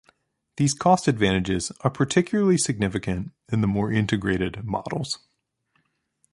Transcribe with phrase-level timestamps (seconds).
[0.57, 5.19] These cost advantages are particularly significant in the more integrated models.